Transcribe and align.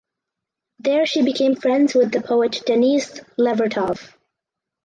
There 0.79 1.05
she 1.05 1.21
became 1.21 1.55
friends 1.55 1.93
with 1.93 2.11
the 2.11 2.21
poet 2.21 2.63
Denise 2.65 3.19
Levertov. 3.37 4.15